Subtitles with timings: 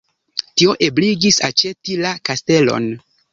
[0.61, 2.91] Tio ebligis aĉeti la kastelon.